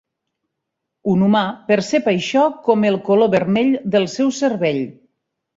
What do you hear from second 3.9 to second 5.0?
del seu cervell.